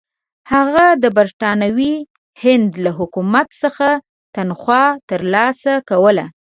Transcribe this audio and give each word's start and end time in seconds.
هغه 0.53 0.85
د 1.03 1.05
برټانوي 1.17 1.93
هند 2.43 2.69
له 2.83 2.91
حکومت 2.99 3.47
څخه 3.63 3.87
تنخوا 4.35 4.83
ترلاسه 5.09 5.71
کوله. 5.89 6.25